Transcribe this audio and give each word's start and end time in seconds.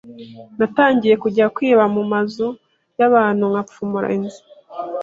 Natangiye 0.57 1.15
kujya 1.23 1.45
kwiba 1.55 1.83
mu 1.95 2.03
mazu 2.11 2.47
y’abantu 2.99 3.43
nkapfumura 3.51 4.07
inzu 4.17 4.41